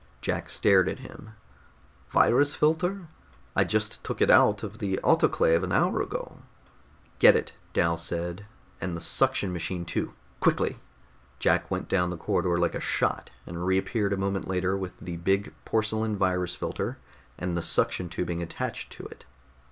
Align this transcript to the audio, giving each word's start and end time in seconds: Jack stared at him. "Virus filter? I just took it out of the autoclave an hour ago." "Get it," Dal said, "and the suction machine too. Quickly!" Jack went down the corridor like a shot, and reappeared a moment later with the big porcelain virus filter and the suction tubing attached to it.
Jack 0.19 0.49
stared 0.49 0.89
at 0.89 0.97
him. 1.01 1.35
"Virus 2.09 2.55
filter? 2.55 3.07
I 3.55 3.63
just 3.63 4.03
took 4.03 4.19
it 4.19 4.31
out 4.31 4.63
of 4.63 4.79
the 4.79 4.99
autoclave 5.03 5.61
an 5.61 5.71
hour 5.71 6.01
ago." 6.01 6.39
"Get 7.19 7.35
it," 7.35 7.53
Dal 7.73 7.97
said, 7.97 8.47
"and 8.81 8.97
the 8.97 8.99
suction 8.99 9.53
machine 9.53 9.85
too. 9.85 10.15
Quickly!" 10.39 10.79
Jack 11.37 11.69
went 11.69 11.87
down 11.87 12.09
the 12.09 12.17
corridor 12.17 12.57
like 12.57 12.73
a 12.73 12.79
shot, 12.79 13.29
and 13.45 13.63
reappeared 13.63 14.11
a 14.11 14.17
moment 14.17 14.47
later 14.47 14.75
with 14.75 14.97
the 14.97 15.17
big 15.17 15.53
porcelain 15.65 16.17
virus 16.17 16.55
filter 16.55 16.97
and 17.37 17.55
the 17.55 17.61
suction 17.61 18.09
tubing 18.09 18.41
attached 18.41 18.91
to 18.93 19.05
it. 19.05 19.23